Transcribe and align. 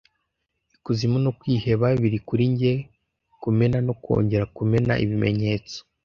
Ikuzimu 0.75 1.17
no 1.25 1.31
kwiheba 1.39 1.85
biri 2.01 2.19
kuri 2.27 2.43
njye, 2.51 2.73
kumena 3.41 3.77
no 3.87 3.93
kongera 4.03 4.45
kumena 4.55 4.93
ibimenyetso, 5.03 5.77